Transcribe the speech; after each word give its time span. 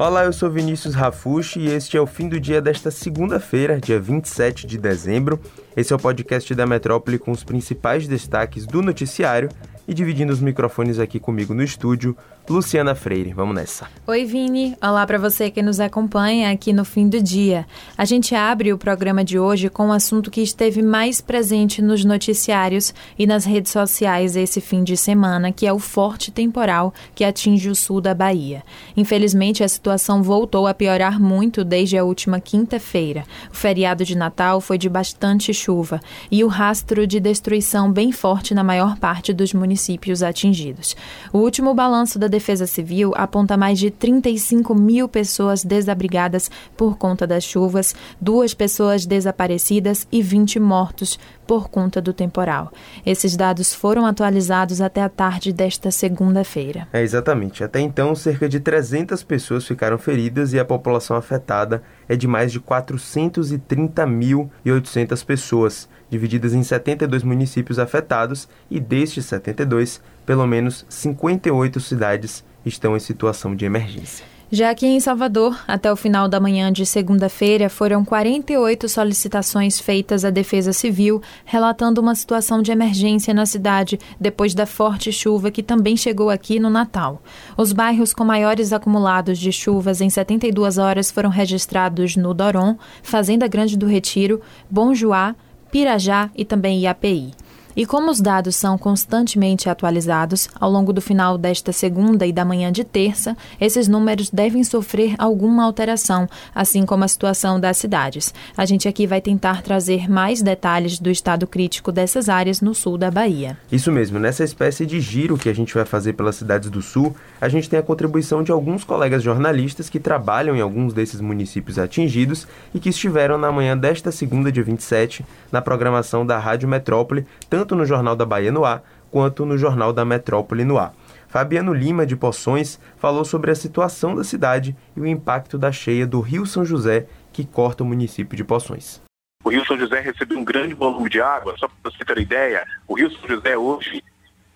Olá, 0.00 0.24
eu 0.24 0.32
sou 0.32 0.48
Vinícius 0.48 0.94
Rafushi 0.94 1.58
e 1.58 1.70
este 1.70 1.96
é 1.96 2.00
o 2.00 2.06
fim 2.06 2.28
do 2.28 2.38
dia 2.38 2.62
desta 2.62 2.88
segunda-feira, 2.88 3.80
dia 3.80 3.98
27 3.98 4.64
de 4.64 4.78
dezembro. 4.78 5.40
Esse 5.76 5.92
é 5.92 5.96
o 5.96 5.98
podcast 5.98 6.54
da 6.54 6.64
Metrópole 6.64 7.18
com 7.18 7.32
os 7.32 7.42
principais 7.42 8.06
destaques 8.06 8.64
do 8.64 8.80
noticiário 8.80 9.48
e 9.88 9.92
dividindo 9.92 10.32
os 10.32 10.38
microfones 10.38 11.00
aqui 11.00 11.18
comigo 11.18 11.52
no 11.52 11.64
estúdio, 11.64 12.16
Luciana 12.48 12.94
Freire. 12.94 13.34
Vamos 13.34 13.54
nessa. 13.54 13.86
Oi, 14.06 14.24
Vini. 14.24 14.74
Olá 14.82 15.06
para 15.06 15.18
você 15.18 15.50
que 15.50 15.60
nos 15.60 15.80
acompanha 15.80 16.50
aqui 16.50 16.72
no 16.72 16.84
fim 16.84 17.06
do 17.06 17.20
dia. 17.20 17.66
A 17.96 18.06
gente 18.06 18.34
abre 18.34 18.72
o 18.72 18.78
programa 18.78 19.22
de 19.22 19.38
hoje 19.38 19.68
com 19.68 19.88
um 19.88 19.92
assunto 19.92 20.30
que 20.30 20.40
esteve 20.40 20.80
mais 20.80 21.20
presente 21.20 21.82
nos 21.82 22.04
noticiários 22.04 22.94
e 23.18 23.26
nas 23.26 23.44
redes 23.44 23.70
sociais 23.70 24.34
esse 24.34 24.62
fim 24.62 24.82
de 24.82 24.96
semana, 24.96 25.52
que 25.52 25.66
é 25.66 25.72
o 25.72 25.78
forte 25.78 26.30
temporal 26.30 26.94
que 27.14 27.22
atinge 27.22 27.68
o 27.68 27.74
sul 27.74 28.00
da 28.00 28.14
Bahia. 28.14 28.62
Infelizmente, 28.96 29.62
a 29.62 29.68
situação 29.68 30.22
voltou 30.22 30.66
a 30.66 30.72
piorar 30.72 31.20
muito 31.20 31.62
desde 31.62 31.98
a 31.98 32.04
última 32.04 32.40
quinta-feira. 32.40 33.24
O 33.52 33.56
feriado 33.56 34.04
de 34.06 34.16
Natal 34.16 34.60
foi 34.60 34.78
de 34.78 34.88
bastante 34.88 35.52
chuva 35.52 36.00
e 36.30 36.42
o 36.42 36.48
rastro 36.48 37.06
de 37.06 37.20
destruição 37.20 37.92
bem 37.92 38.10
forte 38.10 38.54
na 38.54 38.64
maior 38.64 38.96
parte 38.96 39.34
dos 39.34 39.52
municípios 39.52 40.22
atingidos. 40.22 40.96
O 41.30 41.38
último 41.38 41.74
balanço 41.74 42.18
da 42.18 42.37
Defesa 42.38 42.68
Civil 42.68 43.12
aponta 43.16 43.56
mais 43.56 43.80
de 43.80 43.90
35 43.90 44.72
mil 44.72 45.08
pessoas 45.08 45.64
desabrigadas 45.64 46.48
por 46.76 46.96
conta 46.96 47.26
das 47.26 47.42
chuvas, 47.42 47.96
duas 48.20 48.54
pessoas 48.54 49.04
desaparecidas 49.04 50.06
e 50.12 50.22
20 50.22 50.60
mortos 50.60 51.18
por 51.48 51.68
conta 51.68 52.00
do 52.00 52.12
temporal. 52.12 52.72
Esses 53.04 53.34
dados 53.34 53.74
foram 53.74 54.06
atualizados 54.06 54.80
até 54.80 55.02
a 55.02 55.08
tarde 55.08 55.52
desta 55.52 55.90
segunda-feira. 55.90 56.86
É, 56.92 57.02
exatamente. 57.02 57.64
Até 57.64 57.80
então, 57.80 58.14
cerca 58.14 58.48
de 58.48 58.60
300 58.60 59.24
pessoas 59.24 59.66
ficaram 59.66 59.98
feridas 59.98 60.52
e 60.52 60.60
a 60.60 60.64
população 60.64 61.16
afetada 61.16 61.82
é 62.08 62.14
de 62.14 62.28
mais 62.28 62.52
de 62.52 62.60
430.800 62.60 65.24
pessoas, 65.24 65.88
divididas 66.10 66.54
em 66.54 66.62
72 66.62 67.22
municípios 67.22 67.78
afetados 67.78 68.48
e 68.70 68.80
destes 68.80 69.26
72, 69.26 70.00
pelo 70.24 70.46
menos 70.46 70.84
58 70.88 71.80
cidades 71.80 72.44
estão 72.64 72.96
em 72.96 73.00
situação 73.00 73.54
de 73.54 73.64
emergência. 73.64 74.24
Já 74.50 74.70
aqui 74.70 74.86
em 74.86 74.98
Salvador, 74.98 75.62
até 75.68 75.92
o 75.92 75.96
final 75.96 76.26
da 76.26 76.40
manhã 76.40 76.72
de 76.72 76.86
segunda-feira, 76.86 77.68
foram 77.68 78.02
48 78.02 78.88
solicitações 78.88 79.78
feitas 79.78 80.24
à 80.24 80.30
Defesa 80.30 80.72
Civil, 80.72 81.20
relatando 81.44 82.00
uma 82.00 82.14
situação 82.14 82.62
de 82.62 82.72
emergência 82.72 83.34
na 83.34 83.44
cidade 83.44 84.00
depois 84.18 84.54
da 84.54 84.64
forte 84.64 85.12
chuva 85.12 85.50
que 85.50 85.62
também 85.62 85.98
chegou 85.98 86.30
aqui 86.30 86.58
no 86.58 86.70
Natal. 86.70 87.20
Os 87.58 87.74
bairros 87.74 88.14
com 88.14 88.24
maiores 88.24 88.72
acumulados 88.72 89.38
de 89.38 89.52
chuvas 89.52 90.00
em 90.00 90.08
72 90.08 90.78
horas 90.78 91.10
foram 91.10 91.28
registrados 91.28 92.16
no 92.16 92.32
Doron, 92.32 92.78
Fazenda 93.02 93.46
Grande 93.46 93.76
do 93.76 93.84
Retiro, 93.84 94.40
Bom 94.70 94.94
Joá, 94.94 95.36
Pirajá 95.70 96.30
e 96.34 96.44
também 96.44 96.80
IAPI. 96.80 97.32
E 97.78 97.86
como 97.86 98.10
os 98.10 98.20
dados 98.20 98.56
são 98.56 98.76
constantemente 98.76 99.70
atualizados, 99.70 100.48
ao 100.58 100.68
longo 100.68 100.92
do 100.92 101.00
final 101.00 101.38
desta 101.38 101.70
segunda 101.70 102.26
e 102.26 102.32
da 102.32 102.44
manhã 102.44 102.72
de 102.72 102.82
terça, 102.82 103.36
esses 103.60 103.86
números 103.86 104.30
devem 104.30 104.64
sofrer 104.64 105.14
alguma 105.16 105.64
alteração, 105.64 106.28
assim 106.52 106.84
como 106.84 107.04
a 107.04 107.08
situação 107.08 107.60
das 107.60 107.76
cidades. 107.76 108.34
A 108.56 108.64
gente 108.64 108.88
aqui 108.88 109.06
vai 109.06 109.20
tentar 109.20 109.62
trazer 109.62 110.10
mais 110.10 110.42
detalhes 110.42 110.98
do 110.98 111.08
estado 111.08 111.46
crítico 111.46 111.92
dessas 111.92 112.28
áreas 112.28 112.60
no 112.60 112.74
sul 112.74 112.98
da 112.98 113.12
Bahia. 113.12 113.56
Isso 113.70 113.92
mesmo, 113.92 114.18
nessa 114.18 114.42
espécie 114.42 114.84
de 114.84 115.00
giro 115.00 115.38
que 115.38 115.48
a 115.48 115.54
gente 115.54 115.72
vai 115.72 115.84
fazer 115.84 116.14
pelas 116.14 116.34
cidades 116.34 116.68
do 116.70 116.82
sul, 116.82 117.14
a 117.40 117.48
gente 117.48 117.70
tem 117.70 117.78
a 117.78 117.82
contribuição 117.84 118.42
de 118.42 118.50
alguns 118.50 118.82
colegas 118.82 119.22
jornalistas 119.22 119.88
que 119.88 120.00
trabalham 120.00 120.56
em 120.56 120.60
alguns 120.60 120.92
desses 120.92 121.20
municípios 121.20 121.78
atingidos 121.78 122.44
e 122.74 122.80
que 122.80 122.88
estiveram 122.88 123.38
na 123.38 123.52
manhã 123.52 123.78
desta 123.78 124.10
segunda, 124.10 124.50
dia 124.50 124.64
27, 124.64 125.24
na 125.52 125.62
programação 125.62 126.26
da 126.26 126.40
Rádio 126.40 126.68
Metrópole, 126.68 127.24
tanto 127.48 127.67
tanto 127.68 127.76
no 127.76 127.84
Jornal 127.84 128.16
da 128.16 128.24
Bahia 128.24 128.50
no 128.50 128.64
ar, 128.64 128.82
quanto 129.10 129.44
no 129.44 129.58
Jornal 129.58 129.92
da 129.92 130.02
Metrópole 130.02 130.64
no 130.64 130.78
ar. 130.78 130.94
Fabiano 131.28 131.74
Lima, 131.74 132.06
de 132.06 132.16
Poções, 132.16 132.80
falou 132.96 133.26
sobre 133.26 133.50
a 133.50 133.54
situação 133.54 134.14
da 134.14 134.24
cidade 134.24 134.74
e 134.96 135.00
o 135.00 135.06
impacto 135.06 135.58
da 135.58 135.70
cheia 135.70 136.06
do 136.06 136.20
Rio 136.20 136.46
São 136.46 136.64
José, 136.64 137.06
que 137.30 137.44
corta 137.44 137.84
o 137.84 137.86
município 137.86 138.34
de 138.34 138.42
Poções. 138.42 139.02
O 139.44 139.50
Rio 139.50 139.66
São 139.66 139.78
José 139.78 140.00
recebeu 140.00 140.38
um 140.38 140.44
grande 140.44 140.72
volume 140.72 141.10
de 141.10 141.20
água, 141.20 141.54
só 141.58 141.68
para 141.68 141.90
você 141.90 142.02
ter 142.02 142.14
uma 142.14 142.22
ideia, 142.22 142.64
o 142.86 142.94
Rio 142.94 143.10
São 143.10 143.28
José 143.28 143.58
hoje 143.58 144.02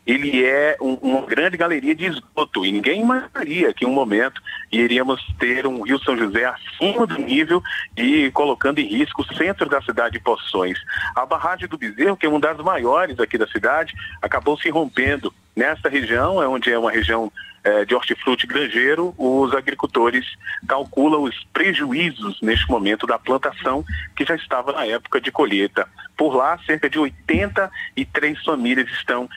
ele 0.07 0.45
é 0.45 0.77
um, 0.81 0.95
uma 0.95 1.23
grande 1.23 1.57
galeria 1.57 1.95
de 1.95 2.07
esgoto 2.07 2.67
e 2.67 2.73
ninguém 2.73 3.03
imaginaria 3.03 3.73
que 3.73 3.85
em 3.85 3.89
um 3.89 3.93
momento 3.93 4.43
iríamos 4.71 5.21
ter 5.39 5.67
um 5.67 5.83
Rio 5.83 5.99
São 6.01 6.17
José 6.17 6.45
acima 6.45 7.07
do 7.07 7.19
nível 7.19 7.63
e 7.97 8.31
colocando 8.33 8.81
em 8.81 8.87
risco 8.87 9.23
o 9.23 9.35
centro 9.35 9.69
da 9.69 9.81
cidade 9.83 10.15
de 10.15 10.21
Poções. 10.25 10.79
A 11.15 11.25
barragem 11.25 11.69
do 11.69 11.79
Bezerro, 11.79 12.17
que 12.17 12.27
é 12.27 12.29
uma 12.29 12.41
das 12.41 12.59
maiores 12.59 13.19
aqui 13.21 13.39
da 13.39 13.47
cidade, 13.47 13.95
acabou 14.21 14.59
se 14.59 14.69
rompendo 14.71 15.33
nessa 15.55 15.89
região, 15.89 16.43
é 16.43 16.49
onde 16.49 16.71
é 16.71 16.79
uma 16.79 16.91
região 16.91 17.31
é, 17.65 17.85
de 17.85 17.95
hortifruti 17.95 18.47
granjeiro, 18.47 19.15
os 19.17 19.55
agricultores 19.55 20.27
calculam 20.67 21.23
os 21.23 21.45
prejuízos 21.53 22.41
neste 22.41 22.69
momento 22.69 23.07
da 23.07 23.19
plantação 23.19 23.85
que 24.17 24.25
já 24.25 24.35
estava 24.35 24.73
na 24.73 24.87
época 24.87 25.21
de 25.21 25.31
colheita. 25.31 25.89
Por 26.17 26.35
lá, 26.35 26.59
cerca 26.67 26.89
de 26.89 26.99
83 26.99 28.45
famílias 28.45 28.89
estão 28.91 29.29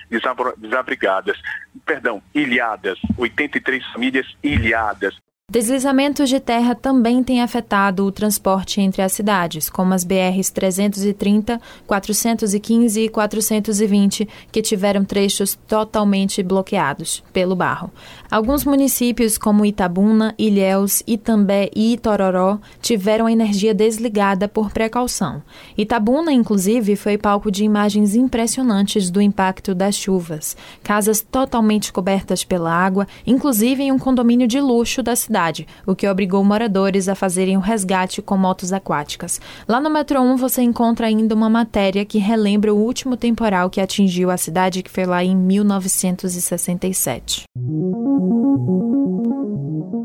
desabrigadas, 0.58 1.38
perdão, 1.86 2.22
ilhadas, 2.34 3.00
83 3.18 3.86
famílias 3.92 4.28
ilhadas. 4.44 5.25
Deslizamentos 5.48 6.28
de 6.28 6.40
terra 6.40 6.74
também 6.74 7.24
têm 7.24 7.40
afetado 7.40 8.04
o 8.04 8.12
transporte 8.12 8.82
entre 8.82 9.04
as 9.04 9.12
cidades, 9.12 9.70
como 9.70 9.94
as 9.94 10.04
BRs 10.04 10.50
330, 10.50 11.62
415 11.86 13.02
e 13.02 13.08
420, 13.08 14.28
que 14.52 14.62
tiveram 14.64 15.06
trechos 15.06 15.56
totalmente 15.68 16.42
bloqueados 16.42 17.24
pelo 17.32 17.56
barro. 17.56 17.92
Alguns 18.30 18.66
municípios, 18.66 19.38
como 19.38 19.66
Itabuna, 19.66 20.34
Ilhéus, 20.36 21.04
Itambé 21.06 21.70
e 21.76 21.94
Itororó, 21.94 22.58
tiveram 22.82 23.28
a 23.28 23.32
energia 23.32 23.74
desligada 23.74 24.48
por 24.48 24.72
precaução. 24.72 25.44
Itabuna, 25.78 26.34
inclusive, 26.34 26.96
foi 26.96 27.20
palco 27.20 27.52
de 27.52 27.64
imagens 27.64 28.16
impressionantes 28.16 29.12
do 29.12 29.22
impacto 29.22 29.76
das 29.76 29.96
chuvas. 29.96 30.58
Casas 30.84 31.22
totalmente 31.22 31.94
cobertas 31.94 32.44
pela 32.44 32.74
água, 32.74 33.08
inclusive 33.28 33.84
em 33.84 33.92
um 33.92 34.00
condomínio 34.00 34.48
de 34.48 34.60
luxo 34.60 35.04
da 35.04 35.16
cidade 35.16 35.35
cidade, 35.36 35.68
o 35.86 35.94
que 35.94 36.08
obrigou 36.08 36.42
moradores 36.46 37.10
a 37.10 37.16
fazerem 37.16 37.58
o 37.58 37.60
resgate 37.60 38.22
com 38.22 38.38
motos 38.38 38.72
aquáticas. 38.72 39.42
Lá 39.68 39.82
no 39.82 39.90
Metro 39.90 40.22
1 40.22 40.38
você 40.38 40.62
encontra 40.62 41.08
ainda 41.08 41.36
uma 41.36 41.50
matéria 41.50 42.06
que 42.06 42.18
relembra 42.18 42.74
o 42.74 42.78
último 42.78 43.18
temporal 43.18 43.70
que 43.70 43.82
atingiu 43.82 44.32
a 44.32 44.38
cidade, 44.38 44.82
que 44.82 44.90
foi 44.90 45.06
lá 45.06 45.22
em 45.22 45.36
1967. 45.36 47.44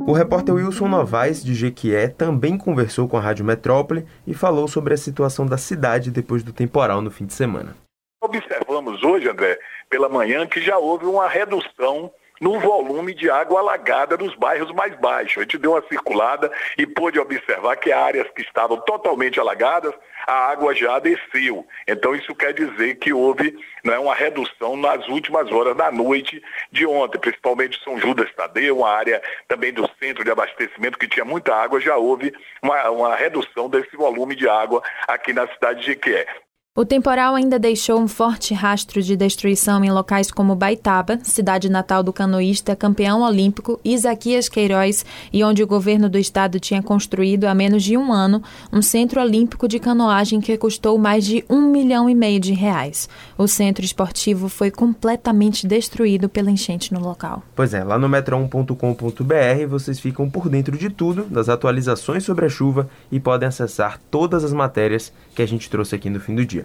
O 0.05 0.13
repórter 0.13 0.57
Wilson 0.57 0.89
Novaes, 0.89 1.45
de 1.45 1.55
Jequié, 1.55 2.09
também 2.09 2.59
conversou 2.59 3.07
com 3.07 3.17
a 3.17 3.21
Rádio 3.21 3.45
Metrópole 3.45 4.05
e 4.27 4.35
falou 4.35 4.67
sobre 4.67 4.95
a 4.95 4.97
situação 4.97 5.47
da 5.47 5.57
cidade 5.57 6.11
depois 6.11 6.43
do 6.43 6.53
temporal 6.53 7.01
no 7.01 7.13
fim 7.13 7.25
de 7.25 7.35
semana. 7.35 7.77
Observamos 8.21 9.01
hoje, 9.05 9.29
André, 9.29 9.57
pela 9.89 10.09
manhã, 10.09 10.45
que 10.45 10.61
já 10.61 10.77
houve 10.77 11.07
uma 11.07 11.29
redução 11.29 12.11
no 12.41 12.59
volume 12.59 13.15
de 13.15 13.31
água 13.31 13.61
alagada 13.61 14.17
nos 14.17 14.35
bairros 14.35 14.73
mais 14.73 14.99
baixos. 14.99 15.39
A 15.39 15.43
gente 15.43 15.59
deu 15.59 15.73
uma 15.73 15.83
circulada 15.83 16.51
e 16.79 16.87
pôde 16.87 17.21
observar 17.21 17.77
que 17.77 17.93
áreas 17.93 18.29
que 18.31 18.43
estavam 18.43 18.81
totalmente 18.81 19.39
alagadas, 19.39 19.93
a 20.27 20.51
água 20.51 20.75
já 20.75 20.99
desceu. 20.99 21.67
Então 21.87 22.15
isso 22.15 22.35
quer 22.35 22.55
dizer 22.55 22.97
que 22.97 23.13
houve 23.13 23.57
né, 23.85 23.99
uma 23.99 24.15
redução 24.15 24.77
nas 24.77 25.07
últimas 25.09 25.51
horas 25.53 25.77
da 25.77 25.93
noite 25.93 26.43
de 26.73 26.87
ontem, 26.87 27.19
principalmente 27.19 27.83
São 27.85 27.99
Judas 27.99 28.33
Tadeu, 28.35 28.79
uma 28.79 28.91
área 28.91 29.23
também 29.47 29.73
do 29.73 29.89
centro 29.99 30.25
de 30.25 30.31
abastecimento 30.31 30.99
que 30.99 31.09
tinha 31.09 31.25
muita 31.25 31.55
água, 31.55 31.81
já 31.81 31.97
houve 31.97 32.33
uma, 32.63 32.91
uma 32.91 33.15
redução 33.15 33.69
desse 33.69 33.95
volume 33.97 34.35
de 34.35 34.49
água 34.49 34.83
aqui 35.07 35.33
na 35.33 35.47
cidade 35.49 35.81
de 35.81 35.87
Jequié. 35.87 36.27
O 36.81 36.85
temporal 36.85 37.35
ainda 37.35 37.59
deixou 37.59 38.01
um 38.01 38.07
forte 38.07 38.55
rastro 38.55 39.03
de 39.03 39.17
destruição 39.17 39.85
em 39.85 39.91
locais 39.91 40.31
como 40.31 40.55
Baitaba, 40.55 41.19
cidade 41.25 41.69
natal 41.69 42.01
do 42.01 42.13
canoísta 42.13 42.77
campeão 42.77 43.23
olímpico 43.23 43.81
Isaquias 43.85 44.49
Queiroz, 44.49 45.05
e 45.33 45.43
onde 45.43 45.65
o 45.65 45.67
governo 45.67 46.09
do 46.09 46.17
estado 46.17 46.61
tinha 46.61 46.81
construído 46.81 47.47
há 47.47 47.55
menos 47.57 47.83
de 47.83 47.97
um 47.97 48.13
ano 48.13 48.41
um 48.73 48.81
centro 48.81 49.21
olímpico 49.21 49.67
de 49.67 49.81
canoagem 49.81 50.41
que 50.41 50.57
custou 50.57 50.97
mais 50.97 51.27
de 51.27 51.45
um 51.51 51.61
milhão 51.61 52.09
e 52.09 52.15
meio 52.15 52.39
de 52.39 52.53
reais. 52.53 53.09
O 53.37 53.49
centro 53.49 53.85
esportivo 53.85 54.49
foi 54.49 54.71
completamente 54.71 55.67
destruído 55.67 56.29
pela 56.29 56.53
enchente 56.53 56.95
no 56.95 57.01
local. 57.01 57.43
Pois 57.57 57.75
é, 57.75 57.83
lá 57.83 57.99
no 57.99 58.09
metro1.com.br 58.09 59.67
vocês 59.69 59.99
ficam 59.99 60.31
por 60.31 60.49
dentro 60.49 60.79
de 60.79 60.89
tudo, 60.89 61.25
das 61.25 61.49
atualizações 61.49 62.23
sobre 62.23 62.47
a 62.47 62.49
chuva 62.49 62.89
e 63.11 63.19
podem 63.19 63.49
acessar 63.49 64.01
todas 64.09 64.45
as 64.45 64.53
matérias 64.53 65.13
que 65.35 65.43
a 65.43 65.47
gente 65.47 65.69
trouxe 65.69 65.97
aqui 65.97 66.09
no 66.09 66.21
fim 66.21 66.37
do 66.37 66.47
dia. 66.47 66.60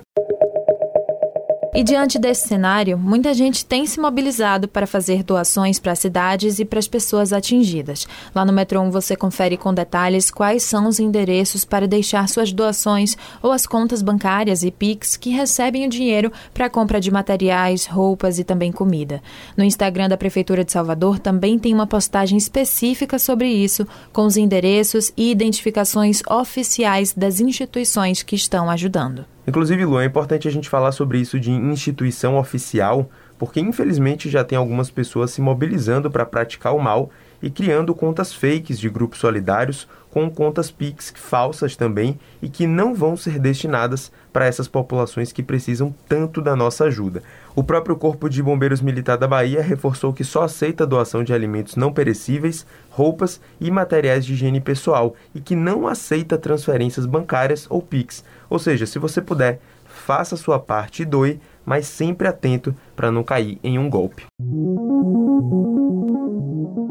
E 1.78 1.84
diante 1.84 2.18
desse 2.18 2.48
cenário, 2.48 2.98
muita 2.98 3.34
gente 3.34 3.66
tem 3.66 3.86
se 3.86 4.00
mobilizado 4.00 4.66
para 4.66 4.88
fazer 4.88 5.24
doações 5.24 5.78
para 5.78 5.94
cidades 5.94 6.58
e 6.58 6.64
para 6.64 6.80
as 6.80 6.88
pessoas 6.88 7.34
atingidas. 7.34 8.08
Lá 8.34 8.46
no 8.46 8.54
Metron 8.54 8.90
você 8.90 9.14
confere 9.14 9.58
com 9.58 9.74
detalhes 9.74 10.32
quais 10.32 10.64
são 10.64 10.88
os 10.88 11.02
endereços 11.02 11.66
para 11.66 11.86
deixar 11.86 12.30
suas 12.30 12.54
doações 12.54 13.18
ou 13.44 13.52
as 13.52 13.68
contas 13.68 14.02
bancárias 14.02 14.64
e 14.64 14.72
Pix 14.72 15.18
que 15.18 15.32
recebem 15.32 15.86
o 15.86 15.90
dinheiro 15.90 16.32
para 16.54 16.68
a 16.68 16.70
compra 16.70 16.98
de 17.02 17.12
materiais, 17.12 17.86
roupas 17.86 18.40
e 18.40 18.46
também 18.46 18.72
comida. 18.72 19.22
No 19.58 19.64
Instagram 19.66 20.08
da 20.08 20.16
Prefeitura 20.16 20.64
de 20.64 20.72
Salvador 20.72 21.20
também 21.20 21.60
tem 21.60 21.74
uma 21.74 21.86
postagem 21.86 22.38
específica 22.38 23.20
sobre 23.20 23.50
isso, 23.50 23.86
com 24.14 24.26
os 24.26 24.38
endereços 24.38 25.12
e 25.18 25.30
identificações 25.30 26.22
oficiais 26.26 27.12
das 27.12 27.42
instituições 27.42 28.24
que 28.24 28.38
estão 28.38 28.70
ajudando. 28.70 29.35
Inclusive, 29.48 29.86
Lu, 29.86 30.00
é 30.00 30.06
importante 30.06 30.48
a 30.48 30.52
gente 30.52 30.70
falar 30.70 30.92
sobre 30.92 31.20
isso 31.20 31.40
de 31.40 31.52
instituição 31.52 32.38
oficial, 32.38 33.10
porque 33.38 33.60
infelizmente 33.60 34.30
já 34.30 34.44
tem 34.44 34.58
algumas 34.58 34.90
pessoas 34.90 35.32
se 35.32 35.42
mobilizando 35.42 36.10
para 36.10 36.26
praticar 36.26 36.76
o 36.76 36.80
mal 36.80 37.12
e 37.42 37.50
criando 37.50 37.94
contas 37.94 38.34
fakes 38.34 38.80
de 38.80 38.90
grupos 38.90 39.20
solidários 39.20 39.88
com 40.16 40.30
contas 40.30 40.72
Pix 40.72 41.12
falsas 41.14 41.76
também 41.76 42.18
e 42.42 42.48
que 42.48 42.66
não 42.66 42.96
vão 42.96 43.18
ser 43.18 43.38
destinadas 43.38 44.10
para 44.32 44.46
essas 44.46 44.66
populações 44.66 45.34
que 45.34 45.44
precisam 45.44 45.94
tanto 46.08 46.42
da 46.42 46.56
nossa 46.56 46.86
ajuda. 46.86 47.22
O 47.54 47.62
próprio 47.62 47.98
Corpo 47.98 48.30
de 48.30 48.42
Bombeiros 48.42 48.80
Militar 48.80 49.18
da 49.18 49.28
Bahia 49.28 49.62
reforçou 49.62 50.14
que 50.14 50.24
só 50.24 50.44
aceita 50.44 50.88
doação 50.88 51.22
de 51.22 51.34
alimentos 51.34 51.76
não 51.76 51.92
perecíveis, 51.92 52.66
roupas 52.90 53.42
e 53.60 53.70
materiais 53.70 54.26
de 54.26 54.32
higiene 54.32 54.62
pessoal 54.62 55.18
e 55.34 55.42
que 55.42 55.54
não 55.54 55.86
aceita 55.86 56.38
transferências 56.38 57.06
bancárias 57.06 57.68
ou 57.70 57.82
Pix. 57.82 58.24
Ou 58.50 58.58
seja, 58.58 58.86
se 58.86 58.98
você 58.98 59.22
puder, 59.22 59.60
faça 59.84 60.38
sua 60.38 60.58
parte 60.58 61.02
e 61.02 61.06
doe, 61.06 61.42
mas 61.66 61.88
sempre 61.88 62.26
atento 62.26 62.74
para 62.96 63.12
não 63.12 63.24
cair 63.24 63.60
em 63.64 63.78
um 63.78 63.90
golpe. 63.90 64.26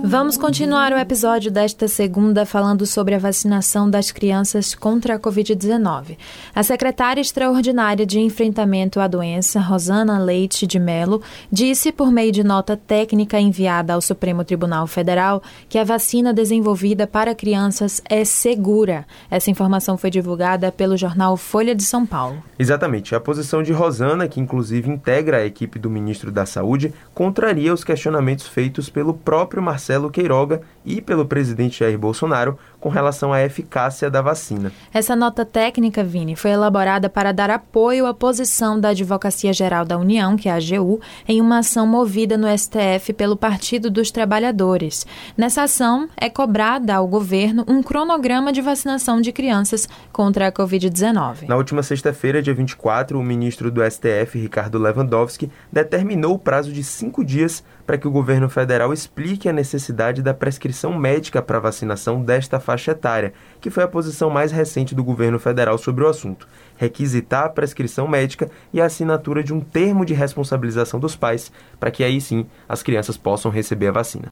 Vamos 0.06 0.36
continuar 0.36 0.92
o 0.92 0.98
episódio 0.98 1.50
desta 1.50 1.88
segunda 1.88 2.44
falando 2.44 2.84
sobre 2.84 3.14
a 3.14 3.18
vacinação 3.18 3.88
das 3.88 4.12
crianças 4.12 4.74
contra 4.74 5.14
a 5.14 5.18
Covid-19. 5.18 6.18
A 6.54 6.62
secretária 6.62 7.22
extraordinária 7.22 8.04
de 8.04 8.20
enfrentamento 8.20 9.00
à 9.00 9.08
doença, 9.08 9.58
Rosana 9.60 10.18
Leite 10.18 10.66
de 10.66 10.78
Mello, 10.78 11.22
disse 11.50 11.90
por 11.90 12.12
meio 12.12 12.30
de 12.30 12.44
nota 12.44 12.76
técnica 12.76 13.40
enviada 13.40 13.94
ao 13.94 14.02
Supremo 14.02 14.44
Tribunal 14.44 14.86
Federal 14.86 15.42
que 15.70 15.78
a 15.78 15.84
vacina 15.84 16.34
desenvolvida 16.34 17.06
para 17.06 17.34
crianças 17.34 18.02
é 18.04 18.26
segura. 18.26 19.06
Essa 19.30 19.50
informação 19.50 19.96
foi 19.96 20.10
divulgada 20.10 20.70
pelo 20.70 20.98
jornal 20.98 21.34
Folha 21.38 21.74
de 21.74 21.82
São 21.82 22.04
Paulo. 22.04 22.42
Exatamente. 22.58 23.14
A 23.14 23.20
posição 23.20 23.62
de 23.62 23.72
Rosana, 23.72 24.28
que 24.28 24.38
inclusive 24.38 24.90
integra 24.90 25.38
a 25.38 25.46
equipe 25.46 25.78
do 25.78 25.88
ministro 25.94 26.30
da 26.30 26.44
Saúde, 26.44 26.92
contraria 27.14 27.72
os 27.72 27.84
questionamentos 27.84 28.46
feitos 28.48 28.90
pelo 28.90 29.14
próprio 29.14 29.62
Marcelo 29.62 30.10
Queiroga 30.10 30.60
e 30.84 31.00
pelo 31.00 31.24
presidente 31.24 31.78
Jair 31.78 31.98
Bolsonaro 31.98 32.58
com 32.84 32.90
relação 32.90 33.32
à 33.32 33.42
eficácia 33.42 34.10
da 34.10 34.20
vacina. 34.20 34.70
Essa 34.92 35.16
nota 35.16 35.42
técnica, 35.42 36.04
Vini, 36.04 36.36
foi 36.36 36.50
elaborada 36.50 37.08
para 37.08 37.32
dar 37.32 37.48
apoio 37.48 38.04
à 38.04 38.12
posição 38.12 38.78
da 38.78 38.90
Advocacia 38.90 39.54
Geral 39.54 39.86
da 39.86 39.96
União, 39.96 40.36
que 40.36 40.50
é 40.50 40.52
a 40.52 40.56
AGU, 40.56 41.00
em 41.26 41.40
uma 41.40 41.60
ação 41.60 41.86
movida 41.86 42.36
no 42.36 42.46
STF 42.46 43.14
pelo 43.14 43.38
Partido 43.38 43.90
dos 43.90 44.10
Trabalhadores. 44.10 45.06
Nessa 45.34 45.62
ação, 45.62 46.10
é 46.14 46.28
cobrada 46.28 46.94
ao 46.94 47.08
governo 47.08 47.64
um 47.66 47.82
cronograma 47.82 48.52
de 48.52 48.60
vacinação 48.60 49.18
de 49.18 49.32
crianças 49.32 49.88
contra 50.12 50.48
a 50.48 50.52
Covid-19. 50.52 51.48
Na 51.48 51.56
última 51.56 51.82
sexta-feira, 51.82 52.42
dia 52.42 52.52
24, 52.52 53.18
o 53.18 53.22
ministro 53.22 53.70
do 53.70 53.80
STF, 53.82 54.38
Ricardo 54.38 54.78
Lewandowski, 54.78 55.50
determinou 55.72 56.34
o 56.34 56.38
prazo 56.38 56.70
de 56.70 56.84
cinco 56.84 57.24
dias 57.24 57.64
para 57.86 57.98
que 57.98 58.08
o 58.08 58.10
governo 58.10 58.48
federal 58.48 58.92
explique 58.92 59.48
a 59.48 59.52
necessidade 59.52 60.22
da 60.22 60.34
prescrição 60.34 60.96
médica 60.98 61.42
para 61.42 61.58
vacinação 61.58 62.22
desta 62.22 62.58
faixa 62.74 62.90
etária, 62.90 63.32
que 63.60 63.70
foi 63.70 63.84
a 63.84 63.88
posição 63.88 64.28
mais 64.28 64.50
recente 64.50 64.94
do 64.94 65.04
governo 65.04 65.38
federal 65.38 65.78
sobre 65.78 66.04
o 66.04 66.08
assunto. 66.08 66.48
Requisitar 66.76 67.44
a 67.44 67.48
prescrição 67.48 68.08
médica 68.08 68.50
e 68.72 68.80
a 68.80 68.86
assinatura 68.86 69.42
de 69.42 69.54
um 69.54 69.60
termo 69.60 70.04
de 70.04 70.12
responsabilização 70.12 70.98
dos 70.98 71.14
pais, 71.14 71.52
para 71.78 71.90
que 71.90 72.02
aí 72.02 72.20
sim 72.20 72.46
as 72.68 72.82
crianças 72.82 73.16
possam 73.16 73.50
receber 73.50 73.88
a 73.88 73.92
vacina. 73.92 74.28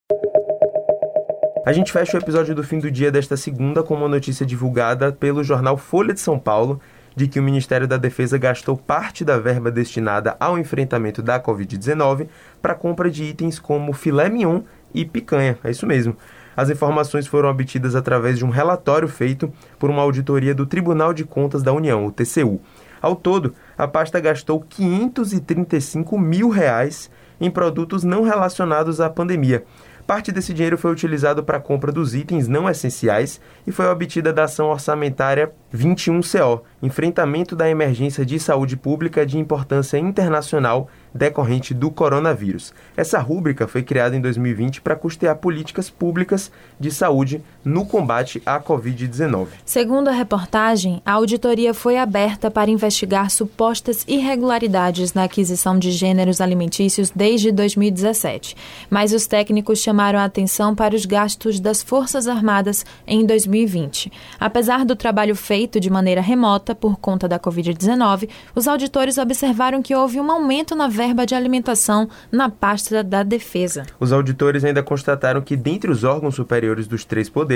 A 1.64 1.72
gente 1.72 1.92
fecha 1.92 2.16
o 2.16 2.20
episódio 2.20 2.54
do 2.56 2.64
fim 2.64 2.80
do 2.80 2.90
dia 2.90 3.12
desta 3.12 3.36
segunda 3.36 3.84
com 3.84 3.94
uma 3.94 4.08
notícia 4.08 4.44
divulgada 4.44 5.12
pelo 5.12 5.44
jornal 5.44 5.76
Folha 5.76 6.12
de 6.12 6.20
São 6.20 6.36
Paulo 6.36 6.80
de 7.14 7.28
que 7.28 7.38
o 7.38 7.42
Ministério 7.42 7.86
da 7.86 7.96
Defesa 7.96 8.36
gastou 8.38 8.76
parte 8.76 9.24
da 9.24 9.38
verba 9.38 9.70
destinada 9.70 10.34
ao 10.40 10.58
enfrentamento 10.58 11.22
da 11.22 11.38
Covid-19 11.40 12.26
para 12.60 12.74
compra 12.74 13.10
de 13.10 13.22
itens 13.22 13.58
como 13.60 13.92
filé 13.92 14.28
mignon 14.28 14.62
e 14.92 15.04
picanha. 15.04 15.56
É 15.62 15.70
isso 15.70 15.86
mesmo. 15.86 16.16
As 16.56 16.70
informações 16.70 17.26
foram 17.26 17.49
obtidas 17.49 17.94
através 17.94 18.38
de 18.38 18.44
um 18.44 18.50
relatório 18.50 19.08
feito 19.08 19.52
por 19.78 19.90
uma 19.90 20.02
auditoria 20.02 20.54
do 20.54 20.66
Tribunal 20.66 21.12
de 21.12 21.25
Contas 21.25 21.62
da 21.62 21.72
União, 21.72 22.06
o 22.06 22.12
TCU. 22.12 22.60
Ao 23.00 23.16
todo, 23.16 23.54
a 23.76 23.88
pasta 23.88 24.20
gastou 24.20 24.60
535 24.60 26.19
mil 26.19 26.49
reais 26.49 27.10
em 27.40 27.50
produtos 27.50 28.04
não 28.04 28.22
relacionados 28.22 29.00
à 29.00 29.10
pandemia. 29.10 29.64
Parte 30.06 30.32
desse 30.32 30.52
dinheiro 30.52 30.76
foi 30.76 30.93
utilizado 30.93 31.44
para 31.44 31.58
a 31.58 31.60
compra 31.60 31.93
dos 31.93 32.14
itens 32.14 32.49
não 32.49 32.69
essenciais 32.69 33.40
e 33.66 33.72
foi 33.72 33.87
obtida 33.87 34.32
da 34.32 34.44
ação 34.44 34.69
orçamentária 34.69 35.52
21CO, 35.75 36.62
enfrentamento 36.82 37.54
da 37.54 37.69
emergência 37.69 38.26
de 38.26 38.38
saúde 38.38 38.76
pública 38.76 39.25
de 39.25 39.38
importância 39.38 39.99
internacional 39.99 40.88
decorrente 41.14 41.75
do 41.75 41.91
coronavírus. 41.91 42.73
Essa 42.97 43.19
rúbrica 43.19 43.69
foi 43.69 43.82
criada 43.82 44.17
em 44.17 44.20
2020 44.20 44.81
para 44.81 44.97
custear 44.97 45.37
políticas 45.37 45.91
públicas 45.91 46.50
de 46.79 46.91
saúde 46.91 47.43
no 47.64 47.87
combate 47.87 48.43
à 48.44 48.61
Covid-19. 48.61 49.47
Segundo 49.64 50.09
a 50.09 50.12
reportagem, 50.12 51.00
a 51.05 51.12
auditoria 51.12 51.73
foi 51.73 51.97
aberta 51.97 52.50
para 52.50 52.70
investigar 52.70 53.31
supostas 53.31 54.05
irregularidades 54.09 55.14
na 55.14 55.25
aquisição 55.25 55.79
de 55.79 55.91
gêneros 55.91 56.41
alimentícios 56.41 57.11
desde 57.11 57.53
2017, 57.53 58.56
mas 58.91 59.12
os 59.12 59.26
técnicos 59.26 59.79
chamaram 59.79 60.19
a 60.19 60.25
atenção 60.25 60.75
para 60.75 60.94
os 60.94 61.05
gastos 61.05 61.61
das 61.61 61.82
Forças 61.82 62.26
Armadas 62.26 62.85
em 63.06 63.25
2020. 63.25 64.12
Apesar 64.41 64.85
do 64.85 64.97
trabalho 64.97 65.37
feito 65.37 65.79
de 65.79 65.91
maneira 65.91 66.20
remota 66.20 66.75
por 66.75 66.99
conta 66.99 67.29
da 67.29 67.38
Covid-19, 67.38 68.29
os 68.55 68.67
auditores 68.67 69.19
observaram 69.19 69.82
que 69.82 69.94
houve 69.94 70.20
um 70.20 70.31
aumento 70.31 70.75
na 70.75 70.88
verba 70.88 71.25
de 71.25 71.35
alimentação 71.35 72.09
na 72.31 72.49
pasta 72.49 73.03
da 73.05 73.23
defesa. 73.23 73.85
Os 74.00 74.12
auditores 74.12 74.64
ainda 74.64 74.83
constataram 74.83 75.40
que, 75.40 75.57
dentre 75.57 75.90
os 75.90 76.04
órgãos 76.04 76.35
superiores 76.35 76.87
dos 76.87 77.04
três 77.04 77.28
poderes, 77.28 77.51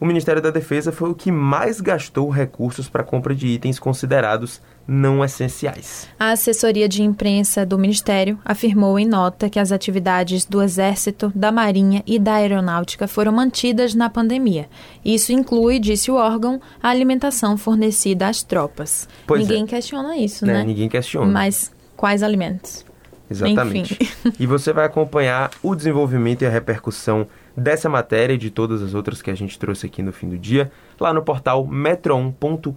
o 0.00 0.06
Ministério 0.06 0.40
da 0.40 0.50
Defesa 0.50 0.90
foi 0.90 1.10
o 1.10 1.14
que 1.14 1.30
mais 1.30 1.80
gastou 1.80 2.30
recursos 2.30 2.88
para 2.88 3.02
a 3.02 3.04
compra 3.04 3.34
de 3.34 3.46
itens 3.46 3.78
considerados 3.78 4.60
não 4.88 5.22
essenciais. 5.24 6.08
A 6.18 6.30
assessoria 6.30 6.88
de 6.88 7.02
imprensa 7.02 7.66
do 7.66 7.78
Ministério 7.78 8.38
afirmou 8.44 8.98
em 8.98 9.06
nota 9.06 9.50
que 9.50 9.58
as 9.58 9.70
atividades 9.70 10.44
do 10.44 10.62
Exército, 10.62 11.30
da 11.34 11.52
Marinha 11.52 12.02
e 12.06 12.18
da 12.18 12.34
Aeronáutica 12.34 13.06
foram 13.06 13.30
mantidas 13.30 13.94
na 13.94 14.08
pandemia. 14.08 14.68
Isso 15.04 15.32
inclui, 15.32 15.78
disse 15.78 16.10
o 16.10 16.14
órgão, 16.14 16.60
a 16.82 16.88
alimentação 16.88 17.56
fornecida 17.56 18.26
às 18.26 18.42
tropas. 18.42 19.08
Pois 19.26 19.42
Ninguém 19.42 19.64
é. 19.64 19.66
questiona 19.66 20.16
isso, 20.16 20.46
né? 20.46 20.54
né? 20.54 20.64
Ninguém 20.64 20.88
questiona. 20.88 21.30
Mas 21.30 21.70
quais 21.96 22.22
alimentos? 22.22 22.84
Exatamente. 23.30 23.96
Enfim. 24.00 24.32
E 24.40 24.46
você 24.46 24.72
vai 24.72 24.86
acompanhar 24.86 25.50
o 25.62 25.74
desenvolvimento 25.76 26.42
e 26.42 26.46
a 26.46 26.50
repercussão 26.50 27.28
dessa 27.56 27.88
matéria 27.88 28.34
e 28.34 28.38
de 28.38 28.50
todas 28.50 28.82
as 28.82 28.94
outras 28.94 29.22
que 29.22 29.30
a 29.30 29.34
gente 29.34 29.58
trouxe 29.58 29.86
aqui 29.86 30.02
no 30.02 30.12
fim 30.12 30.28
do 30.28 30.38
dia, 30.38 30.70
lá 30.98 31.12
no 31.12 31.22
portal 31.22 31.66
metron.com.br. 31.66 32.72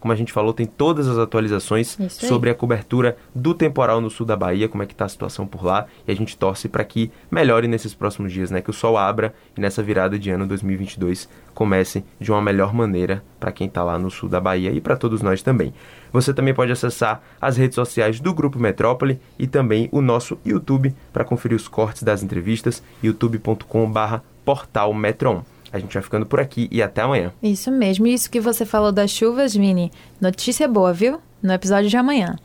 Como 0.00 0.12
a 0.12 0.16
gente 0.16 0.32
falou, 0.32 0.52
tem 0.52 0.66
todas 0.66 1.08
as 1.08 1.18
atualizações 1.18 1.96
sobre 2.08 2.50
a 2.50 2.54
cobertura 2.54 3.16
do 3.34 3.54
temporal 3.54 4.00
no 4.00 4.10
sul 4.10 4.26
da 4.26 4.36
Bahia, 4.36 4.68
como 4.68 4.82
é 4.82 4.86
que 4.86 4.92
está 4.92 5.04
a 5.04 5.08
situação 5.08 5.46
por 5.46 5.64
lá, 5.64 5.86
e 6.06 6.12
a 6.12 6.16
gente 6.16 6.36
torce 6.36 6.68
para 6.68 6.84
que 6.84 7.10
melhore 7.30 7.68
nesses 7.68 7.94
próximos 7.94 8.32
dias, 8.32 8.50
né, 8.50 8.60
que 8.60 8.70
o 8.70 8.74
sol 8.74 8.96
abra 8.96 9.34
e 9.56 9.60
nessa 9.60 9.82
virada 9.82 10.18
de 10.18 10.30
ano 10.30 10.46
2022 10.46 11.28
comece 11.54 12.04
de 12.20 12.30
uma 12.30 12.42
melhor 12.42 12.74
maneira 12.74 13.24
para 13.46 13.52
quem 13.52 13.68
está 13.68 13.84
lá 13.84 13.96
no 13.96 14.10
sul 14.10 14.28
da 14.28 14.40
Bahia 14.40 14.72
e 14.72 14.80
para 14.80 14.96
todos 14.96 15.22
nós 15.22 15.40
também. 15.40 15.72
Você 16.12 16.34
também 16.34 16.52
pode 16.52 16.72
acessar 16.72 17.22
as 17.40 17.56
redes 17.56 17.76
sociais 17.76 18.18
do 18.18 18.34
Grupo 18.34 18.58
Metrópole 18.58 19.20
e 19.38 19.46
também 19.46 19.88
o 19.92 20.00
nosso 20.00 20.36
YouTube 20.44 20.92
para 21.12 21.24
conferir 21.24 21.56
os 21.56 21.68
cortes 21.68 22.02
das 22.02 22.24
entrevistas, 22.24 22.82
youtube.com.br 23.04 24.16
portal 24.44 24.92
Metron. 24.92 25.44
A 25.72 25.78
gente 25.78 25.94
vai 25.94 26.02
ficando 26.02 26.26
por 26.26 26.40
aqui 26.40 26.66
e 26.72 26.82
até 26.82 27.02
amanhã. 27.02 27.32
Isso 27.40 27.70
mesmo. 27.70 28.08
Isso 28.08 28.28
que 28.28 28.40
você 28.40 28.66
falou 28.66 28.90
das 28.90 29.12
chuvas, 29.12 29.54
Vini, 29.54 29.92
notícia 30.20 30.66
boa, 30.66 30.92
viu? 30.92 31.20
No 31.40 31.52
episódio 31.52 31.88
de 31.88 31.96
amanhã. 31.96 32.36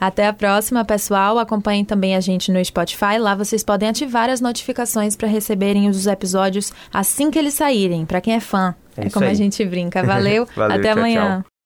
Até 0.00 0.26
a 0.26 0.32
próxima, 0.32 0.84
pessoal. 0.84 1.38
Acompanhem 1.38 1.84
também 1.84 2.16
a 2.16 2.20
gente 2.20 2.50
no 2.50 2.64
Spotify. 2.64 3.18
Lá 3.20 3.36
vocês 3.36 3.62
podem 3.62 3.88
ativar 3.88 4.28
as 4.28 4.40
notificações 4.40 5.14
para 5.14 5.28
receberem 5.28 5.88
os 5.88 6.08
episódios 6.08 6.72
assim 6.92 7.30
que 7.30 7.38
eles 7.38 7.54
saírem, 7.54 8.04
para 8.04 8.20
quem 8.20 8.34
é 8.34 8.40
fã. 8.40 8.74
É, 9.00 9.06
é 9.06 9.10
como 9.10 9.26
aí. 9.26 9.32
a 9.32 9.34
gente 9.34 9.64
brinca. 9.64 10.02
Valeu, 10.04 10.46
Valeu 10.54 10.76
até 10.76 10.88
tchau, 10.88 10.98
amanhã. 10.98 11.42
Tchau. 11.42 11.59